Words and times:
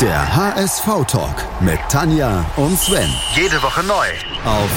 Der 0.00 0.36
HSV-Talk 0.36 1.62
mit 1.62 1.78
Tanja 1.88 2.44
und 2.56 2.76
Sven. 2.76 3.08
Jede 3.36 3.62
Woche 3.62 3.84
neu. 3.84 4.06
Auf 4.44 4.70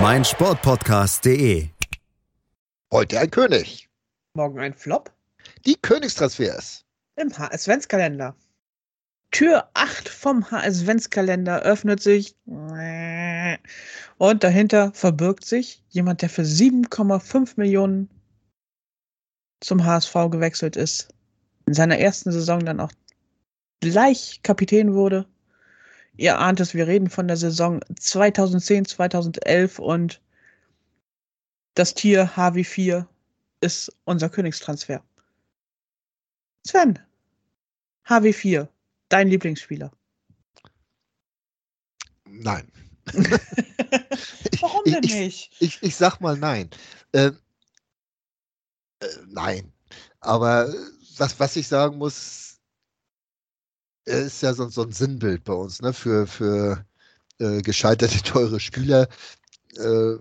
meinsportpodcast.de. 0.00 1.68
Heute 2.92 3.18
ein 3.18 3.30
König. 3.30 3.88
Morgen 4.34 4.60
ein 4.60 4.74
Flop 4.74 5.12
Die 5.66 5.74
Königstransfers. 5.74 6.84
im 7.16 7.36
HS-Ventskalender. 7.36 8.36
Tür 9.32 9.68
8 9.74 10.08
vom 10.08 10.50
HS-Ventskalender 10.50 11.60
öffnet 11.62 12.00
sich 12.00 12.36
und 12.46 14.44
dahinter 14.44 14.92
verbirgt 14.94 15.44
sich 15.44 15.82
jemand, 15.88 16.22
der 16.22 16.30
für 16.30 16.42
7,5 16.42 17.54
Millionen 17.56 18.08
zum 19.60 19.84
HSV 19.84 20.14
gewechselt 20.30 20.76
ist. 20.76 21.08
In 21.66 21.74
seiner 21.74 21.98
ersten 21.98 22.30
Saison 22.30 22.64
dann 22.64 22.78
auch 22.80 22.92
gleich 23.80 24.40
Kapitän 24.42 24.94
wurde. 24.94 25.26
Ihr 26.16 26.38
ahnt 26.38 26.60
es, 26.60 26.74
wir 26.74 26.86
reden 26.86 27.10
von 27.10 27.28
der 27.28 27.36
Saison 27.36 27.80
2010, 27.98 28.86
2011 28.86 29.78
und 29.78 30.20
das 31.74 31.94
Tier 31.94 32.28
HW4 32.36 33.06
ist 33.60 33.92
unser 34.04 34.28
Königstransfer. 34.28 35.02
Sven, 36.66 36.98
HW4, 38.06 38.66
dein 39.08 39.28
Lieblingsspieler. 39.28 39.92
Nein. 42.26 42.70
Warum 44.60 44.82
Ich- 44.84 44.92
denn 44.92 45.04
ich- 45.04 45.14
nicht? 45.14 45.56
Ich, 45.60 45.82
ich 45.82 45.94
sag 45.96 46.20
mal 46.20 46.36
nein. 46.36 46.68
Ähm, 47.12 47.38
äh, 49.00 49.06
nein. 49.28 49.72
Aber 50.20 50.72
was, 51.16 51.38
was 51.38 51.54
ich 51.56 51.68
sagen 51.68 51.96
muss, 51.98 52.47
ist 54.08 54.42
ja 54.42 54.54
so, 54.54 54.68
so 54.68 54.82
ein 54.82 54.92
Sinnbild 54.92 55.44
bei 55.44 55.52
uns, 55.52 55.82
ne? 55.82 55.92
Für, 55.92 56.26
für 56.26 56.84
äh, 57.38 57.62
gescheiterte, 57.62 58.22
teure 58.22 58.60
Spieler. 58.60 59.08
Äh, 59.76 60.16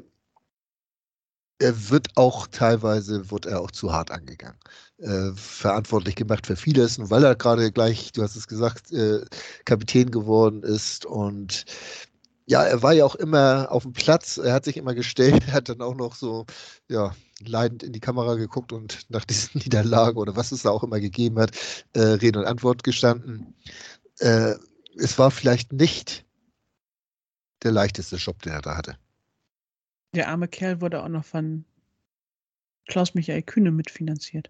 er 1.60 1.90
wird 1.90 2.10
auch 2.16 2.48
teilweise, 2.48 3.32
wird 3.32 3.46
er 3.48 3.62
auch 3.62 3.72
zu 3.72 3.92
hart 3.92 4.12
angegangen. 4.12 4.60
Äh, 5.00 5.32
verantwortlich 5.36 6.16
gemacht 6.16 6.46
für 6.48 6.56
vieles, 6.56 7.00
und 7.00 7.10
weil 7.10 7.24
er 7.24 7.36
gerade 7.36 7.72
gleich, 7.72 8.12
du 8.12 8.24
hast 8.24 8.36
es 8.36 8.48
gesagt, 8.48 8.92
äh, 8.92 9.26
Kapitän 9.66 10.12
geworden 10.12 10.64
ist 10.64 11.06
und 11.06 11.66
ja, 12.48 12.64
er 12.64 12.82
war 12.82 12.94
ja 12.94 13.06
auch 13.06 13.16
immer 13.16 13.68
auf 13.72 13.84
dem 13.84 13.92
Platz, 13.92 14.38
er 14.38 14.54
hat 14.54 14.64
sich 14.64 14.78
immer 14.78 14.96
gestellt, 14.96 15.44
er 15.48 15.54
hat 15.54 15.70
dann 15.70 15.82
auch 15.82 15.96
noch 15.96 16.16
so, 16.16 16.46
ja, 16.88 17.14
leidend 17.46 17.84
in 17.84 17.92
die 17.92 18.00
Kamera 18.00 18.36
geguckt 18.36 18.72
und 18.72 19.06
nach 19.10 19.26
diesen 19.26 19.60
Niederlagen 19.64 20.18
oder 20.18 20.36
was 20.36 20.54
es 20.54 20.64
da 20.64 20.70
auch 20.70 20.84
immer 20.84 21.00
gegeben 21.02 21.40
hat, 21.40 21.52
äh, 21.94 22.00
Rede 22.00 22.40
und 22.40 22.46
Antwort 22.46 22.84
gestanden. 22.84 23.54
Äh, 24.20 24.56
es 24.98 25.20
war 25.20 25.30
vielleicht 25.30 25.74
nicht 25.74 26.26
der 27.64 27.72
leichteste 27.72 28.16
Job, 28.16 28.42
den 28.42 28.54
er 28.54 28.62
da 28.62 28.78
hatte. 28.78 28.98
Der 30.16 30.30
arme 30.30 30.48
Kerl 30.48 30.80
wurde 30.80 31.04
auch 31.04 31.10
noch 31.10 31.26
von 31.26 31.66
Klaus-Michael 32.88 33.44
Kühne 33.44 33.72
mitfinanziert. 33.72 34.50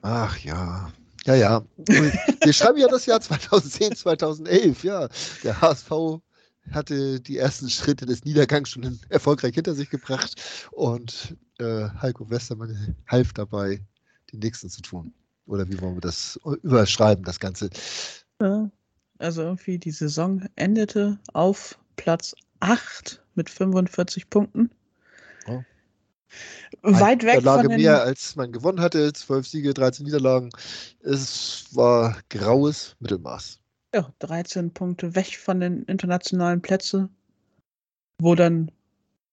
Ach 0.00 0.38
ja, 0.38 0.90
ja, 1.26 1.34
ja. 1.34 1.64
Wir 1.76 2.52
schreiben 2.54 2.78
ja 2.78 2.88
das 2.88 3.04
Jahr 3.04 3.20
2010, 3.20 3.94
2011, 3.94 4.84
ja. 4.84 5.08
Der 5.44 5.60
HSV 5.60 6.22
hatte 6.70 7.20
die 7.20 7.38
ersten 7.38 7.68
Schritte 7.68 8.06
des 8.06 8.24
Niedergangs 8.24 8.70
schon 8.70 8.98
erfolgreich 9.08 9.54
hinter 9.54 9.74
sich 9.74 9.90
gebracht 9.90 10.68
und 10.70 11.36
äh, 11.58 11.88
Heiko 12.00 12.28
Westermann 12.30 12.96
half 13.08 13.32
dabei, 13.32 13.80
die 14.30 14.38
nächsten 14.38 14.70
zu 14.70 14.82
tun. 14.82 15.12
Oder 15.46 15.68
wie 15.68 15.80
wollen 15.80 15.96
wir 15.96 16.00
das 16.00 16.38
überschreiben, 16.62 17.24
das 17.24 17.40
Ganze? 17.40 17.68
Also 19.18 19.42
irgendwie 19.42 19.78
die 19.78 19.90
Saison 19.90 20.46
endete 20.56 21.18
auf 21.32 21.78
Platz 21.96 22.34
8 22.60 23.22
mit 23.34 23.50
45 23.50 24.30
Punkten. 24.30 24.70
Oh. 25.46 25.62
Weit 26.82 27.22
weg 27.22 27.36
Niederlage 27.36 27.62
von 27.62 27.70
den, 27.70 27.80
mehr, 27.80 28.02
als 28.02 28.36
man 28.36 28.52
gewonnen 28.52 28.80
hatte. 28.80 29.12
Zwölf 29.12 29.46
Siege, 29.46 29.74
13 29.74 30.06
Niederlagen. 30.06 30.50
Es 31.00 31.66
war 31.72 32.16
graues 32.30 32.96
Mittelmaß. 33.00 33.60
Ja, 33.94 34.12
13 34.20 34.72
Punkte 34.72 35.14
weg 35.14 35.36
von 35.36 35.60
den 35.60 35.82
internationalen 35.84 36.62
Plätzen, 36.62 37.14
wo 38.18 38.34
dann 38.34 38.70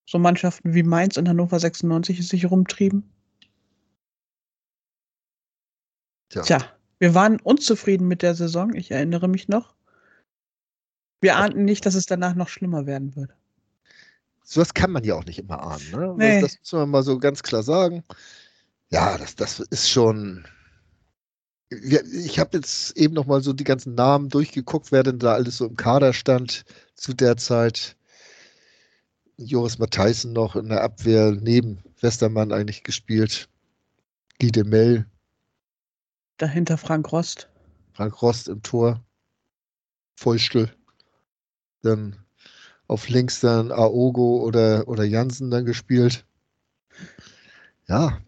so 0.05 0.17
Mannschaften 0.17 0.73
wie 0.73 0.83
Mainz 0.83 1.17
und 1.17 1.29
Hannover 1.29 1.59
96 1.59 2.27
sich 2.27 2.49
rumtrieben. 2.49 3.09
Tja. 6.29 6.41
Tja, 6.43 6.65
wir 6.99 7.15
waren 7.15 7.39
unzufrieden 7.39 8.07
mit 8.07 8.21
der 8.21 8.35
Saison, 8.35 8.73
ich 8.73 8.91
erinnere 8.91 9.27
mich 9.27 9.47
noch. 9.47 9.75
Wir 11.21 11.37
ahnten 11.37 11.65
nicht, 11.65 11.85
dass 11.85 11.95
es 11.95 12.05
danach 12.05 12.35
noch 12.35 12.49
schlimmer 12.49 12.85
werden 12.85 13.15
würde. 13.15 13.33
sowas 14.43 14.73
kann 14.73 14.91
man 14.91 15.03
ja 15.03 15.15
auch 15.15 15.25
nicht 15.25 15.39
immer 15.39 15.61
ahnen. 15.61 15.91
Ne? 15.91 16.15
Nee. 16.17 16.41
Das, 16.41 16.51
das 16.51 16.59
muss 16.61 16.71
man 16.73 16.89
mal 16.89 17.03
so 17.03 17.19
ganz 17.19 17.43
klar 17.43 17.63
sagen. 17.63 18.03
Ja, 18.89 19.17
das, 19.17 19.35
das 19.35 19.59
ist 19.59 19.89
schon. 19.89 20.45
Ich 21.69 22.39
habe 22.39 22.57
jetzt 22.57 22.97
eben 22.97 23.13
noch 23.13 23.27
mal 23.27 23.41
so 23.41 23.53
die 23.53 23.63
ganzen 23.63 23.93
Namen 23.93 24.29
durchgeguckt, 24.29 24.91
wer 24.91 25.03
denn 25.03 25.19
da 25.19 25.33
alles 25.33 25.57
so 25.57 25.67
im 25.67 25.75
Kader 25.75 26.13
stand 26.13 26.65
zu 26.95 27.13
der 27.13 27.37
Zeit. 27.37 27.95
Joris 29.37 29.77
Matthijssen 29.77 30.33
noch 30.33 30.55
in 30.55 30.69
der 30.69 30.83
Abwehr 30.83 31.31
neben 31.31 31.83
Westermann 32.01 32.51
eigentlich 32.51 32.83
gespielt. 32.83 33.49
Guy 34.39 34.51
de 34.51 34.63
Mel, 34.63 35.05
Dahinter 36.39 36.77
Frank 36.77 37.11
Rost. 37.11 37.49
Frank 37.91 38.21
Rost 38.21 38.47
im 38.47 38.63
Tor. 38.63 39.03
Feustel. 40.15 40.73
Dann 41.81 42.15
auf 42.87 43.09
links 43.09 43.41
dann 43.41 43.73
Aogo 43.73 44.41
oder, 44.41 44.87
oder 44.87 45.03
Jansen 45.03 45.51
dann 45.51 45.65
gespielt. 45.65 46.25
Ja. 47.89 48.21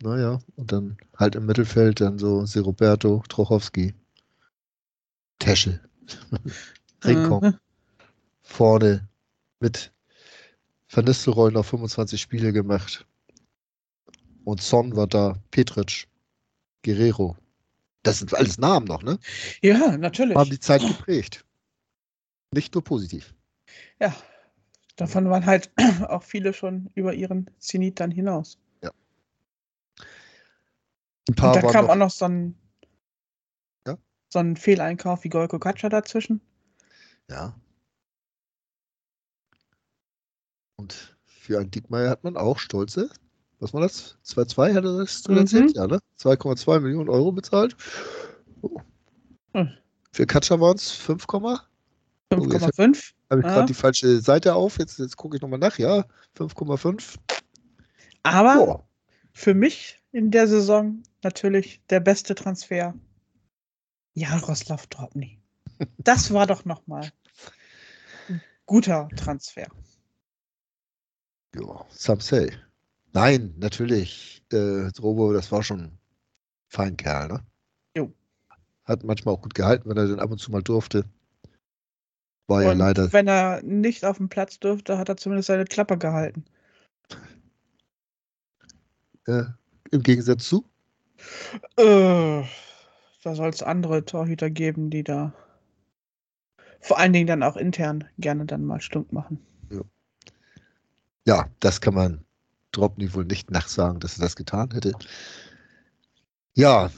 Naja, 0.00 0.38
und 0.56 0.70
dann 0.70 0.96
halt 1.16 1.34
im 1.34 1.46
Mittelfeld 1.46 2.00
dann 2.00 2.18
so 2.18 2.44
Roberto, 2.60 3.22
Trochowski, 3.28 3.94
Teschel, 5.40 5.80
Rincon, 7.04 7.42
Mhm. 7.42 7.58
vorne 8.42 9.08
mit 9.60 9.92
Van 10.90 11.04
Nistelrooy 11.04 11.52
noch 11.52 11.64
25 11.64 12.20
Spiele 12.20 12.52
gemacht. 12.52 13.06
Und 14.44 14.62
Son 14.62 14.96
war 14.96 15.06
da, 15.06 15.36
Petric, 15.50 16.08
Guerrero. 16.82 17.36
Das 18.02 18.20
sind 18.20 18.32
alles 18.34 18.56
Namen 18.56 18.86
noch, 18.86 19.02
ne? 19.02 19.18
Ja, 19.60 19.98
natürlich. 19.98 20.36
Haben 20.36 20.50
die 20.50 20.60
Zeit 20.60 20.80
geprägt. 20.80 21.44
Nicht 22.54 22.72
nur 22.74 22.82
positiv. 22.82 23.34
Ja, 24.00 24.16
davon 24.96 25.28
waren 25.28 25.44
halt 25.44 25.70
auch 26.08 26.22
viele 26.22 26.54
schon 26.54 26.88
über 26.94 27.12
ihren 27.12 27.50
Zenit 27.58 28.00
dann 28.00 28.10
hinaus. 28.10 28.58
Ein 31.28 31.34
paar 31.34 31.54
Und 31.54 31.62
da 31.62 31.70
kam 31.72 31.90
auch 31.90 31.94
noch 31.96 32.10
so 32.10 32.24
ein, 32.24 32.54
Ja? 33.86 33.96
so 34.30 34.38
ein 34.38 34.56
Fehleinkauf 34.56 35.24
wie 35.24 35.28
Golko 35.28 35.58
Katscha 35.58 35.88
dazwischen. 35.88 36.40
Ja. 37.30 37.54
Und 40.76 41.16
für 41.26 41.58
einen 41.58 41.70
Diekmeyer 41.70 42.08
hat 42.10 42.24
man 42.24 42.36
auch 42.36 42.58
stolze, 42.58 43.10
was 43.60 43.74
war 43.74 43.80
das? 43.80 44.16
2,2 44.24 44.74
hatte 44.74 44.96
das 44.98 45.22
du 45.22 45.32
Mhm. 45.32 45.38
erzählt? 45.38 45.76
Ja, 45.76 45.86
ne? 45.86 45.98
2,2 46.16 46.80
Millionen 46.80 47.08
Euro 47.10 47.32
bezahlt. 47.32 47.76
Oh. 48.62 48.80
Hm. 49.54 49.70
Für 50.12 50.26
Katscher 50.26 50.60
waren 50.60 50.76
es 50.76 50.90
5, 50.90 51.26
habe 51.28 51.58
Oh, 52.32 52.44
jetzt 52.52 52.62
5,5. 52.64 53.14
ich 53.40 53.46
Ah. 53.46 53.48
gerade 53.54 53.66
die 53.66 53.74
falsche 53.74 54.20
Seite 54.20 54.54
auf. 54.54 54.78
Jetzt, 54.78 54.98
jetzt 54.98 55.16
gucke 55.16 55.36
ich 55.36 55.42
nochmal 55.42 55.58
nach. 55.58 55.78
Ja, 55.78 56.04
5,5. 56.34 57.16
Aber 58.22 58.54
Boah. 58.54 58.88
für 59.32 59.54
mich 59.54 59.97
in 60.12 60.30
der 60.30 60.48
Saison 60.48 61.02
natürlich 61.22 61.82
der 61.90 62.00
beste 62.00 62.34
Transfer. 62.34 62.94
Jaroslav 64.14 64.86
Drobny. 64.88 65.40
Das 65.98 66.32
war 66.32 66.46
doch 66.46 66.64
nochmal 66.64 67.12
ein 68.28 68.42
guter 68.66 69.08
Transfer. 69.16 69.68
Ja, 71.54 71.86
say. 72.18 72.50
Nein, 73.12 73.54
natürlich. 73.58 74.44
Äh, 74.52 74.90
Drobo, 74.92 75.32
das 75.32 75.52
war 75.52 75.62
schon 75.62 75.80
ein 75.80 75.98
Feinkerl, 76.68 77.28
ne? 77.28 77.46
Jo. 77.96 78.12
Hat 78.84 79.04
manchmal 79.04 79.34
auch 79.34 79.42
gut 79.42 79.54
gehalten, 79.54 79.88
wenn 79.88 79.96
er 79.96 80.08
dann 80.08 80.20
ab 80.20 80.30
und 80.30 80.38
zu 80.38 80.50
mal 80.50 80.62
durfte. 80.62 81.04
War 82.48 82.62
ja 82.62 82.72
Und 82.72 82.78
leider. 82.78 83.12
wenn 83.12 83.28
er 83.28 83.62
nicht 83.62 84.04
auf 84.04 84.16
dem 84.16 84.28
Platz 84.28 84.58
durfte, 84.58 84.98
hat 84.98 85.08
er 85.08 85.16
zumindest 85.16 85.48
seine 85.48 85.64
Klappe 85.64 85.98
gehalten. 85.98 86.44
Äh, 89.26 89.44
Im 89.90 90.02
Gegensatz 90.02 90.48
zu. 90.48 90.64
Äh, 91.76 92.42
da 93.22 93.34
soll 93.34 93.48
es 93.48 93.62
andere 93.62 94.04
Torhüter 94.04 94.50
geben, 94.50 94.90
die 94.90 95.02
da 95.02 95.32
vor 96.80 96.98
allen 96.98 97.12
Dingen 97.12 97.26
dann 97.26 97.42
auch 97.42 97.56
intern 97.56 98.04
gerne 98.18 98.46
dann 98.46 98.64
mal 98.64 98.80
stunk 98.80 99.12
machen. 99.12 99.40
Ja, 101.26 101.46
das 101.60 101.80
kann 101.80 101.94
man 101.94 102.24
Dropney 102.72 103.12
wohl 103.12 103.24
nicht 103.24 103.50
nachsagen, 103.50 104.00
dass 104.00 104.16
er 104.18 104.22
das 104.22 104.36
getan 104.36 104.70
hätte. 104.72 104.92
Ja, 106.54 106.90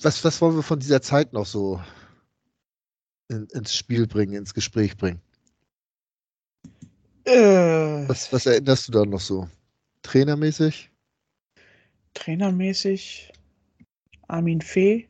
was, 0.00 0.24
was 0.24 0.40
wollen 0.40 0.56
wir 0.56 0.62
von 0.62 0.78
dieser 0.78 1.02
Zeit 1.02 1.32
noch 1.32 1.44
so 1.44 1.82
in, 3.28 3.46
ins 3.46 3.74
Spiel 3.74 4.06
bringen, 4.06 4.34
ins 4.34 4.54
Gespräch 4.54 4.96
bringen? 4.96 5.20
Äh, 7.24 8.08
Was, 8.08 8.32
was 8.32 8.46
erinnerst 8.46 8.88
du 8.88 8.92
da 8.92 9.04
noch 9.04 9.20
so? 9.20 9.48
Trainermäßig? 10.02 10.90
Trainermäßig 12.14 13.32
Armin 14.28 14.60
Fee, 14.60 15.08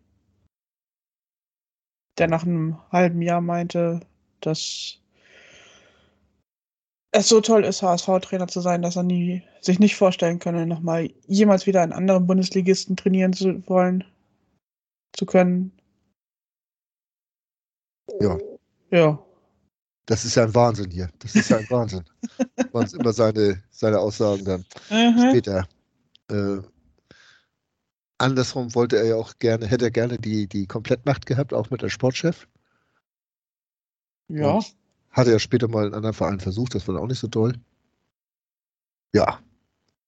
der 2.18 2.28
nach 2.28 2.44
einem 2.44 2.78
halben 2.90 3.22
Jahr 3.22 3.40
meinte, 3.40 4.00
dass 4.40 4.98
es 7.12 7.28
so 7.28 7.40
toll 7.40 7.64
ist, 7.64 7.82
HSV-Trainer 7.82 8.48
zu 8.48 8.60
sein, 8.60 8.82
dass 8.82 8.96
er 8.96 9.04
nie, 9.04 9.42
sich 9.60 9.78
nicht 9.78 9.94
vorstellen 9.96 10.40
könne, 10.40 10.66
nochmal 10.66 11.10
jemals 11.26 11.66
wieder 11.66 11.82
einen 11.82 11.92
anderen 11.92 12.26
Bundesligisten 12.26 12.96
trainieren 12.96 13.32
zu 13.32 13.66
wollen, 13.68 14.02
zu 15.16 15.24
können. 15.24 15.70
Ja. 18.20 18.36
Ja. 18.90 19.24
Das 20.06 20.24
ist 20.24 20.34
ja 20.34 20.42
ein 20.44 20.54
Wahnsinn 20.54 20.90
hier. 20.90 21.08
Das 21.20 21.34
ist 21.34 21.48
ja 21.48 21.56
ein 21.58 21.70
Wahnsinn. 21.70 22.04
Waren 22.72 22.84
es 22.84 22.92
immer 22.92 23.12
seine, 23.12 23.62
seine 23.70 23.98
Aussagen 23.98 24.44
dann 24.44 24.64
Mhm. 24.90 25.28
später. 25.30 25.68
Äh, 26.30 26.58
andersrum 28.18 28.74
wollte 28.74 28.96
er 28.96 29.06
ja 29.06 29.16
auch 29.16 29.38
gerne, 29.38 29.66
hätte 29.66 29.86
er 29.86 29.90
gerne 29.90 30.18
die, 30.18 30.46
die 30.46 30.66
Komplettmacht 30.66 31.26
gehabt, 31.26 31.52
auch 31.52 31.70
mit 31.70 31.82
der 31.82 31.88
Sportchef. 31.88 32.48
Ja. 34.28 34.52
Und 34.52 34.74
Hatte 35.10 35.32
er 35.32 35.38
später 35.38 35.68
mal 35.68 35.86
in 35.86 35.94
anderen 35.94 36.14
Vereinen 36.14 36.40
versucht, 36.40 36.74
das 36.74 36.86
war 36.88 37.00
auch 37.00 37.06
nicht 37.06 37.18
so 37.18 37.28
toll. 37.28 37.54
Ja. 39.14 39.40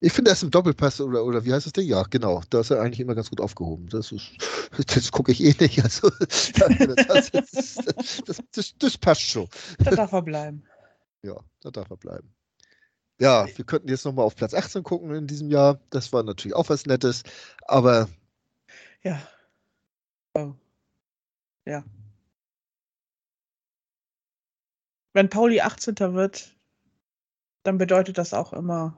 Ich 0.01 0.13
finde, 0.13 0.31
er 0.31 0.35
ist 0.35 0.43
im 0.43 0.51
Doppelpass 0.51 1.01
oder, 1.01 1.25
oder 1.25 1.45
wie 1.45 1.53
heißt 1.53 1.67
das 1.67 1.73
Ding? 1.73 1.87
Ja, 1.87 2.03
genau. 2.03 2.43
Da 2.51 2.61
ist 2.61 2.71
er 2.71 2.83
eigentlich 2.83 3.01
immer 3.01 3.15
ganz 3.15 3.31
gut 3.31 3.41
aufgehoben. 3.41 3.89
Das, 3.89 4.13
ist, 4.13 4.37
das 4.95 5.11
gucke 5.11 5.33
ich 5.33 5.43
eh 5.43 5.55
nicht. 5.59 5.83
Also, 5.83 6.11
das, 6.19 6.53
das, 6.53 7.31
das, 8.25 8.43
das, 8.53 8.75
das 8.79 8.99
passt 8.99 9.23
schon. 9.23 9.49
Da 9.79 9.93
darf 9.93 10.13
er 10.13 10.23
bleiben. 10.23 10.65
Ja, 11.23 11.37
da 11.61 11.71
darf 11.71 11.91
er 11.91 11.97
bleiben. 11.97 12.36
Ja, 13.19 13.47
wir 13.55 13.65
könnten 13.65 13.89
jetzt 13.89 14.05
nochmal 14.05 14.27
auf 14.27 14.37
Platz 14.37 14.53
18 14.53 14.83
gucken 14.83 15.15
in 15.15 15.27
diesem 15.27 15.51
Jahr. 15.51 15.81
Das 15.91 16.13
war 16.13 16.23
natürlich 16.23 16.55
auch 16.55 16.69
was 16.69 16.87
Nettes. 16.87 17.23
Aber 17.63 18.09
Ja. 19.03 19.27
Oh. 20.35 20.55
Ja. 21.65 21.83
Wenn 25.15 25.31
Pauli 25.31 25.63
18. 25.63 25.97
wird, 26.15 26.55
dann 27.63 27.79
bedeutet 27.79 28.19
das 28.19 28.35
auch 28.35 28.53
immer, 28.53 28.97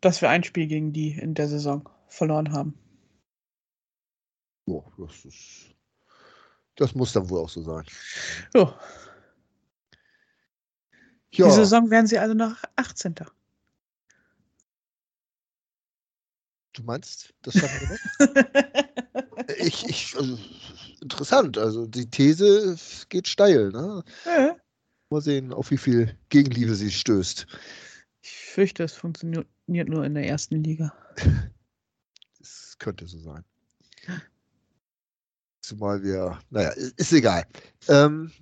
dass 0.00 0.22
wir 0.22 0.30
ein 0.30 0.44
Spiel 0.44 0.68
gegen 0.68 0.92
die 0.92 1.18
in 1.18 1.34
der 1.34 1.48
Saison 1.48 1.88
verloren 2.08 2.52
haben. 2.52 2.78
ja, 4.66 4.80
das, 4.98 5.24
ist, 5.24 5.74
das 6.76 6.94
muss 6.94 7.12
dann 7.12 7.28
wohl 7.28 7.40
auch 7.40 7.48
so 7.48 7.62
sein. 7.62 7.84
Jo. 8.54 8.72
Ja, 11.36 11.46
Die 11.46 11.52
Saison 11.52 11.90
werden 11.90 12.06
sie 12.06 12.18
also 12.18 12.34
nach 12.34 12.62
18. 12.76 13.14
du 16.74 16.82
meinst, 16.82 17.32
das 17.42 17.54
schaffen 17.54 17.88
wir 17.88 18.26
noch? 18.26 18.74
Ich, 19.58 19.86
ich, 19.86 20.16
also, 20.16 20.38
interessant. 21.02 21.58
Also 21.58 21.86
die 21.86 22.06
These 22.06 22.76
geht 23.08 23.28
steil. 23.28 23.70
Ne? 23.70 24.02
Ja. 24.24 24.56
Mal 25.10 25.20
sehen, 25.20 25.52
auf 25.52 25.70
wie 25.70 25.76
viel 25.76 26.16
Gegenliebe 26.30 26.74
sie 26.74 26.90
stößt. 26.90 27.46
ich 28.22 28.30
fürchte, 28.30 28.84
es 28.84 28.94
funktioniert 28.94 29.46
nur 29.66 30.04
in 30.04 30.14
der 30.14 30.26
ersten 30.26 30.62
Liga. 30.62 30.94
Das 32.38 32.76
könnte 32.78 33.06
so 33.06 33.18
sein. 33.18 33.44
Zumal 35.60 36.02
wir, 36.02 36.38
naja, 36.50 36.70
ist 36.70 37.12
egal. 37.12 37.44
Ähm, 37.88 38.32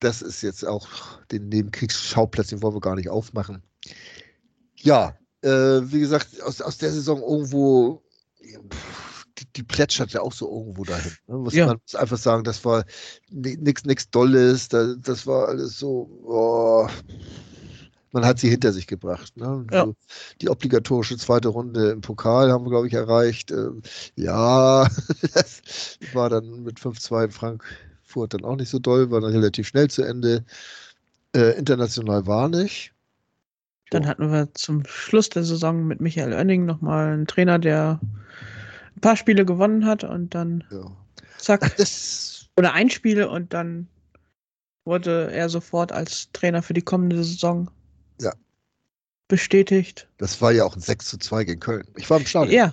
das 0.00 0.22
ist 0.22 0.42
jetzt 0.42 0.66
auch 0.66 0.88
den 1.30 1.48
Nebenkriegsschauplatz, 1.48 2.48
den 2.48 2.62
wollen 2.62 2.74
wir 2.74 2.80
gar 2.80 2.94
nicht 2.96 3.08
aufmachen. 3.08 3.62
Ja, 4.76 5.16
äh, 5.42 5.48
wie 5.48 6.00
gesagt, 6.00 6.40
aus, 6.42 6.60
aus 6.60 6.78
der 6.78 6.92
Saison 6.92 7.20
irgendwo, 7.20 8.02
die, 9.38 9.44
die 9.56 9.62
plätschert 9.62 10.12
ja 10.12 10.20
auch 10.20 10.32
so 10.32 10.48
irgendwo 10.50 10.84
dahin. 10.84 11.12
Ne? 11.26 11.36
Muss 11.38 11.54
Ja. 11.54 11.66
man 11.66 11.78
muss 11.82 11.94
einfach 11.94 12.18
sagen, 12.18 12.44
das 12.44 12.64
war 12.64 12.84
nichts 13.30 13.84
nix 13.84 14.10
Dolles, 14.10 14.68
da, 14.68 14.94
das 14.98 15.26
war 15.26 15.48
alles 15.48 15.78
so, 15.78 16.08
oh, 16.24 16.88
man 18.12 18.24
hat 18.24 18.38
sie 18.38 18.48
hinter 18.48 18.72
sich 18.72 18.86
gebracht. 18.86 19.36
Ne? 19.36 19.66
Ja. 19.70 19.84
So, 19.84 19.94
die 20.40 20.48
obligatorische 20.48 21.16
zweite 21.18 21.48
Runde 21.48 21.90
im 21.90 22.00
Pokal 22.00 22.50
haben 22.50 22.64
wir, 22.64 22.70
glaube 22.70 22.86
ich, 22.86 22.94
erreicht. 22.94 23.50
Ähm, 23.50 23.82
ja, 24.16 24.88
das 25.34 25.62
war 26.14 26.30
dann 26.30 26.62
mit 26.62 26.78
5-2 26.80 27.24
in 27.24 27.30
Frankfurt 28.08 28.34
dann 28.34 28.44
auch 28.44 28.56
nicht 28.56 28.70
so 28.70 28.78
doll, 28.78 29.10
war 29.10 29.20
dann 29.20 29.32
relativ 29.32 29.68
schnell 29.68 29.88
zu 29.90 30.02
Ende. 30.02 30.44
Äh, 31.34 31.58
international 31.58 32.26
war 32.26 32.48
nicht. 32.48 32.92
Dann 33.90 34.06
hatten 34.06 34.30
wir 34.32 34.52
zum 34.54 34.84
Schluss 34.86 35.28
der 35.28 35.44
Saison 35.44 35.86
mit 35.86 36.00
Michael 36.00 36.32
Oenning 36.32 36.64
nochmal 36.66 37.12
einen 37.12 37.26
Trainer, 37.26 37.58
der 37.58 38.00
ein 38.96 39.00
paar 39.00 39.16
Spiele 39.16 39.44
gewonnen 39.44 39.86
hat 39.86 40.04
und 40.04 40.34
dann 40.34 40.64
Ja. 40.70 40.90
zack, 41.38 41.74
Das, 41.76 42.46
oder 42.56 42.72
ein 42.72 42.90
Spiel 42.90 43.24
und 43.24 43.52
dann 43.54 43.88
wurde 44.84 45.30
er 45.30 45.48
sofort 45.48 45.92
als 45.92 46.30
Trainer 46.32 46.62
für 46.62 46.74
die 46.74 46.82
kommende 46.82 47.16
Saison 47.16 47.70
Ja. 48.20 48.32
bestätigt. 49.28 50.08
das 50.18 50.40
war 50.40 50.52
ja 50.52 50.64
auch 50.64 50.74
ein 50.74 50.80
6 50.80 51.06
zu 51.06 51.18
2 51.18 51.44
gegen 51.44 51.60
Köln. 51.60 51.86
Ich 51.96 52.08
war 52.08 52.18
im 52.18 52.26
Stadion. 52.26 52.54
Ja, 52.54 52.72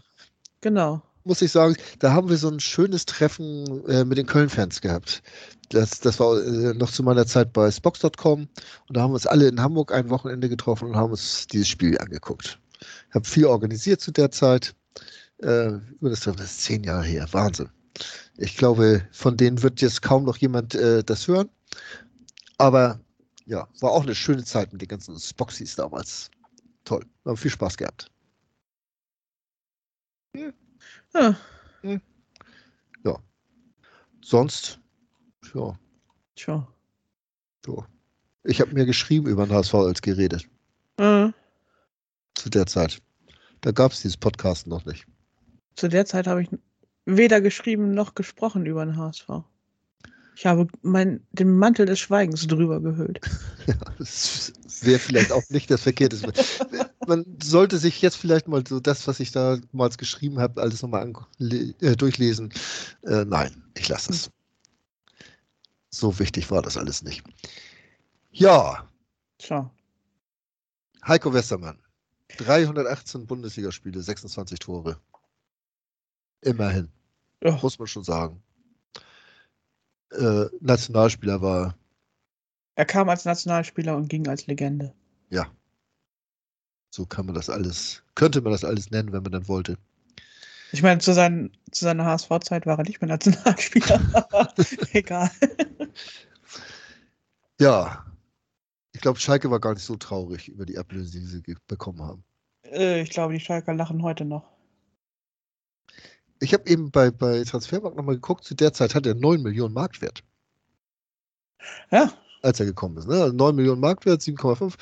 genau. 0.62 1.02
Muss 1.26 1.42
ich 1.42 1.52
sagen, 1.52 1.76
da 2.00 2.14
haben 2.14 2.30
wir 2.30 2.38
so 2.38 2.50
ein 2.50 2.60
schönes 2.60 3.06
Treffen 3.06 3.86
äh, 3.88 4.06
mit 4.06 4.18
den 4.18 4.28
Köln-Fans 4.28 4.80
gehabt. 4.82 5.24
Das, 5.70 6.00
das 6.00 6.20
war 6.20 6.42
äh, 6.42 6.74
noch 6.76 6.92
zu 6.92 7.04
meiner 7.04 7.26
Zeit 7.26 7.52
bei 7.52 7.70
Spox.com 7.72 8.42
und 8.88 8.98
da 8.98 9.02
haben 9.02 9.12
wir 9.12 9.16
uns 9.16 9.28
alle 9.28 9.48
in 9.48 9.60
Hamburg 9.60 9.92
ein 9.92 10.10
Wochenende 10.10 10.48
getroffen 10.48 10.90
und 10.90 10.96
haben 10.96 11.12
uns 11.12 11.48
dieses 11.48 11.68
Spiel 11.68 11.98
angeguckt. 11.98 12.60
Ich 13.10 13.16
habe 13.16 13.26
viel 13.26 13.46
organisiert 13.46 14.02
zu 14.02 14.12
der 14.12 14.32
Zeit. 14.32 14.76
Äh, 15.42 15.68
über 16.00 16.12
das, 16.12 16.22
das 16.22 16.40
ist 16.40 16.62
zehn 16.62 16.84
Jahre 16.84 17.04
her. 17.04 17.28
Wahnsinn. 17.32 17.70
Ich 18.38 18.56
glaube, 18.58 19.08
von 19.12 19.38
denen 19.38 19.64
wird 19.64 19.82
jetzt 19.82 20.02
kaum 20.02 20.26
noch 20.26 20.38
jemand 20.38 20.76
äh, 20.76 21.04
das 21.04 21.28
hören. 21.28 21.50
Aber 22.58 23.00
ja, 23.46 23.68
war 23.80 23.92
auch 23.92 24.04
eine 24.04 24.16
schöne 24.16 24.44
Zeit 24.44 24.72
mit 24.72 24.82
den 24.82 24.90
ganzen 24.90 25.20
Spoxies 25.20 25.76
damals. 25.76 26.30
Toll. 26.84 27.04
Haben 27.26 27.38
viel 27.38 27.52
Spaß 27.52 27.78
gehabt. 27.78 28.12
Ja, 30.36 30.52
Sonst, 34.28 34.80
ja, 35.54 35.78
tja. 36.36 36.68
So. 37.64 37.86
Ich 38.44 38.60
habe 38.60 38.74
mir 38.74 38.88
geschrieben 38.88 39.28
über 39.28 39.46
den 39.46 39.54
HSV 39.54 39.76
als 39.76 40.02
geredet 40.02 40.48
Äh, 40.98 41.30
zu 42.34 42.50
der 42.50 42.66
Zeit. 42.66 43.04
Da 43.62 43.72
gab 43.72 43.92
es 43.92 44.02
dieses 44.02 44.18
Podcast 44.18 44.66
noch 44.66 44.84
nicht. 44.86 45.06
zu 45.76 45.88
der 45.90 46.08
Zeit 46.08 46.26
habe 46.26 46.42
ich 46.42 46.50
weder 47.06 47.40
geschrieben 47.40 47.94
noch 47.94 48.16
gesprochen 48.16 48.66
über 48.66 48.84
den 48.84 48.98
HSV. 48.98 49.30
Ich 50.36 50.48
habe 50.48 50.68
mein, 50.82 51.22
den 51.32 51.56
Mantel 51.56 51.86
des 51.86 52.00
Schweigens 52.00 52.48
drüber 52.48 52.82
gehüllt. 52.82 53.22
Ja, 53.68 53.76
das 54.00 54.54
wäre 54.84 55.00
vielleicht 55.00 55.32
auch 55.32 55.44
nicht 55.50 55.70
das 55.70 55.82
Verkehrte. 55.82 56.20
Man 57.08 57.26
sollte 57.42 57.78
sich 57.78 58.02
jetzt 58.02 58.18
vielleicht 58.18 58.48
mal 58.48 58.64
so 58.68 58.80
das, 58.80 59.08
was 59.08 59.20
ich 59.20 59.32
damals 59.32 59.98
geschrieben 59.98 60.40
habe, 60.40 60.62
alles 60.62 60.82
nochmal 60.82 61.14
äh, 61.40 61.96
durchlesen. 61.96 62.52
Äh, 63.04 63.26
nein, 63.26 63.64
ich 63.78 63.88
lasse 63.88 64.12
es. 64.12 64.32
So 65.90 66.18
wichtig 66.20 66.50
war 66.52 66.62
das 66.62 66.78
alles 66.78 67.04
nicht. 67.04 67.24
Ja, 68.32 68.90
Tja. 69.38 69.70
Heiko 71.06 71.34
Westermann. 71.34 71.80
318 72.38 73.28
Bundesligaspiele, 73.28 74.02
26 74.02 74.60
Tore. 74.60 75.00
Immerhin. 76.42 76.92
Ja. 77.44 77.60
muss 77.62 77.78
man 77.78 77.88
schon 77.88 78.04
sagen. 78.04 78.42
Äh, 80.12 80.46
Nationalspieler 80.62 81.42
war, 81.42 81.78
Er 82.76 82.86
kam 82.86 83.10
als 83.10 83.26
Nationalspieler 83.26 83.96
und 83.96 84.10
ging 84.10 84.28
als 84.28 84.48
Legende. 84.48 84.94
so 86.96 87.06
kann 87.06 87.26
man 87.26 87.36
das 87.36 87.50
alles, 87.50 88.04
könnte 88.16 88.42
man 88.42 88.54
das 88.54 88.64
alles 88.64 88.90
nennen, 88.90 89.12
wenn 89.12 89.22
man 89.24 89.34
dann 89.34 89.48
wollte. 89.50 89.78
Ich 90.72 90.82
meine, 90.82 91.00
zu, 91.00 91.14
seinen, 91.14 91.52
zu 91.72 91.84
seiner 91.86 92.06
HSV-Zeit 92.06 92.66
war 92.66 92.78
er 92.80 92.86
nicht 92.86 93.02
mehr 93.02 93.10
Nationalspieler. 93.10 94.02
Egal. 94.94 95.30
Ja, 97.60 98.06
ich 98.94 99.02
glaube, 99.02 99.20
Schalke 99.20 99.52
war 99.52 99.60
gar 99.60 99.74
nicht 99.74 99.84
so 99.84 99.96
traurig 99.98 100.48
über 100.48 100.66
die 100.66 100.78
Ablöse, 100.78 101.20
die 101.20 101.26
sie 101.26 101.44
bekommen 101.68 102.02
haben. 102.02 102.24
Äh, 102.64 103.02
Ich 103.02 103.10
glaube, 103.10 103.34
die 103.34 103.40
Schalker 103.40 103.74
lachen 103.74 104.02
heute 104.02 104.26
noch. 104.26 104.50
Ich 106.40 106.54
habe 106.54 106.70
eben 106.70 106.92
bei, 106.92 107.12
bei 107.12 107.44
Transfermarkt 107.44 107.98
nochmal 107.98 108.16
geguckt, 108.16 108.44
zu 108.46 108.56
der 108.56 108.74
Zeit 108.74 108.96
hat 108.96 109.06
er 109.06 109.16
9 109.16 109.42
Millionen 109.42 109.74
Marktwert, 109.74 110.24
Ja, 111.92 112.12
als 112.46 112.60
er 112.60 112.66
gekommen 112.68 112.98
ist. 112.98 113.08
Ne? 113.08 113.22
Also 113.22 113.36
9 113.36 113.56
Millionen 113.56 113.82
Marktwert, 113.82 114.22
7,5. 114.22 114.74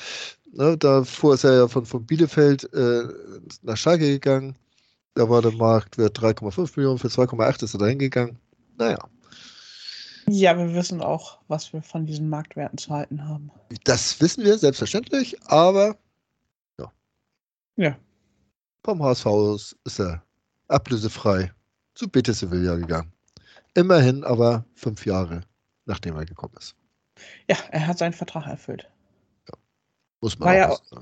Ne? 0.54 0.78
Davor 0.78 1.34
ist 1.34 1.44
er 1.44 1.56
ja 1.56 1.68
von, 1.68 1.86
von 1.86 2.06
Bielefeld 2.06 2.72
äh, 2.74 3.04
nach 3.64 3.78
Schalke 3.78 4.06
gegangen. 4.06 4.56
Da 5.16 5.30
war 5.30 5.42
der 5.42 5.52
Marktwert 5.52 6.20
3,5 6.20 6.74
Millionen, 6.76 7.00
für 7.00 7.08
2,8 7.08 7.64
ist 7.64 7.74
er 7.76 7.80
da 7.80 7.88
hingegangen. 7.88 8.38
Naja. 8.78 8.98
Ja, 10.28 10.58
wir 10.58 10.74
wissen 10.74 11.02
auch, 11.02 11.40
was 11.48 11.74
wir 11.74 11.82
von 11.82 12.06
diesen 12.06 12.30
Marktwerten 12.30 12.78
zu 12.78 12.92
halten 12.92 13.28
haben. 13.28 13.52
Das 13.84 14.20
wissen 14.22 14.44
wir 14.44 14.58
selbstverständlich, 14.58 15.36
aber 15.44 15.98
ja. 16.80 16.92
Ja. 17.76 17.98
Vom 18.84 19.04
HSV 19.04 19.26
aus 19.26 19.76
ist 19.86 20.00
er 20.00 20.24
ablösefrei 20.70 21.52
zu 21.94 22.08
Betis 22.08 22.40
Sevilla 22.40 22.76
gegangen. 22.76 23.12
Immerhin 23.76 24.24
aber 24.24 24.66
fünf 24.76 25.06
Jahre, 25.06 25.42
nachdem 25.86 26.16
er 26.16 26.26
gekommen 26.26 26.56
ist. 26.58 26.76
Ja, 27.50 27.58
er 27.72 27.88
hat 27.88 27.98
seinen 27.98 28.14
Vertrag 28.14 28.48
erfüllt. 28.48 28.90
Muss 30.22 30.40
man 30.40 30.50
War 30.50 30.72
auch 30.72 30.80
ja 30.82 31.02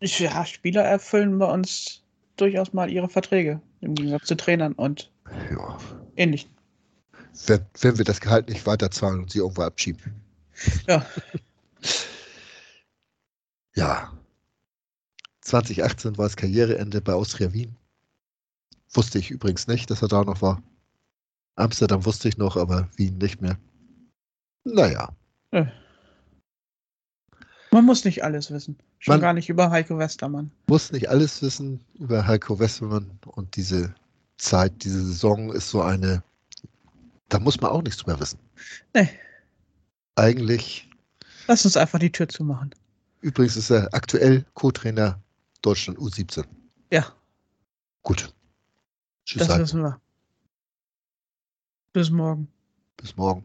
wissen? 0.00 0.24
Ja, 0.24 0.46
Spieler 0.46 0.82
erfüllen 0.82 1.38
bei 1.38 1.50
uns 1.50 2.02
durchaus 2.36 2.72
mal 2.72 2.90
ihre 2.90 3.08
Verträge, 3.08 3.60
im 3.80 3.94
Gegensatz 3.94 4.26
zu 4.26 4.36
Trainern 4.36 4.72
und 4.72 5.10
ja. 5.50 5.78
ähnlichen. 6.16 6.50
Wenn, 7.46 7.66
wenn 7.80 7.98
wir 7.98 8.04
das 8.04 8.20
Gehalt 8.20 8.48
nicht 8.48 8.66
weiterzahlen 8.66 9.20
und 9.20 9.30
sie 9.30 9.38
irgendwo 9.38 9.62
abschieben. 9.62 10.14
Ja. 10.86 11.04
Ja. 13.74 14.12
2018 15.42 16.18
war 16.18 16.26
das 16.26 16.36
Karriereende 16.36 17.00
bei 17.00 17.12
Austria 17.12 17.52
Wien. 17.52 17.76
Wusste 18.92 19.18
ich 19.18 19.30
übrigens 19.30 19.66
nicht, 19.66 19.90
dass 19.90 20.02
er 20.02 20.08
da 20.08 20.24
noch 20.24 20.42
war. 20.42 20.62
Amsterdam 21.56 22.04
wusste 22.04 22.28
ich 22.28 22.36
noch, 22.36 22.56
aber 22.56 22.88
Wien 22.96 23.18
nicht 23.18 23.40
mehr. 23.40 23.58
Naja, 24.64 25.16
Man 27.72 27.84
muss 27.84 28.04
nicht 28.04 28.24
alles 28.24 28.50
wissen. 28.50 28.78
Schon 28.98 29.14
Man- 29.14 29.20
gar 29.20 29.32
nicht 29.32 29.48
über 29.48 29.70
Heiko 29.70 29.98
Westermann. 29.98 30.50
muss 30.66 30.92
nicht 30.92 31.08
alles 31.08 31.40
wissen 31.42 31.80
über 31.94 32.26
Heiko 32.26 32.58
Westermann 32.58 33.18
und 33.26 33.56
diese 33.56 33.94
Zeit, 34.38 34.84
diese 34.84 35.04
Saison 35.04 35.52
ist 35.52 35.70
so 35.70 35.82
eine, 35.82 36.22
da 37.28 37.38
muss 37.38 37.60
man 37.60 37.70
auch 37.70 37.82
nichts 37.82 37.98
drüber 38.02 38.18
wissen. 38.20 38.38
Nee. 38.94 39.08
Eigentlich, 40.16 40.88
Lass 41.46 41.64
uns 41.64 41.76
einfach 41.76 41.98
die 41.98 42.12
Tür 42.12 42.28
zumachen. 42.28 42.74
übrigens 43.20 43.56
ist 43.56 43.70
er 43.70 43.92
aktuell 43.94 44.44
Co-Trainer 44.54 45.20
Deutschland 45.62 45.98
U17. 45.98 46.44
Ja, 46.92 47.06
Gut. 48.02 48.32
Tschüss, 49.24 49.40
das 49.40 49.48
Heiko. 49.50 49.62
wissen 49.62 49.82
wir. 49.82 50.00
Bis 51.92 52.10
morgen. 52.10 52.48
bis 52.96 53.16
morgen. 53.16 53.44